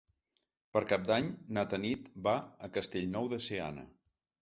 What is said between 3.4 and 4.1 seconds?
Seana.